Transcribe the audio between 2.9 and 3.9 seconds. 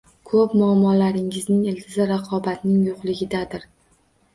yo'qligidadir